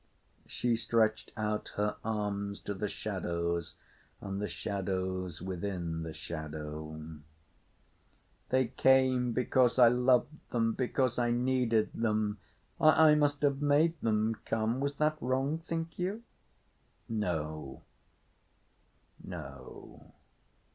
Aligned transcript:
She 0.47 0.75
stretched 0.77 1.31
out 1.37 1.73
her 1.75 1.95
arms 2.03 2.59
to 2.61 2.73
the 2.73 2.87
shadows 2.87 3.75
and 4.19 4.41
the 4.41 4.47
shadows 4.47 5.43
within 5.43 6.01
the 6.01 6.11
shadow. 6.11 6.99
"They 8.49 8.69
came 8.69 9.31
because 9.31 9.77
I 9.77 9.89
loved 9.89 10.35
them—because 10.49 11.19
I 11.19 11.29
needed 11.29 11.93
them. 11.93 12.39
I—I 12.79 13.13
must 13.13 13.43
have 13.43 13.61
made 13.61 13.93
them 14.01 14.37
come. 14.43 14.79
Was 14.79 14.95
that 14.95 15.17
wrong, 15.21 15.59
think 15.59 15.99
you?" 15.99 16.23
"No—no." 17.07 17.73